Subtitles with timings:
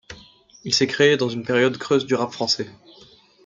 [0.63, 2.67] Il s’est créé dans une période creuse du rap français.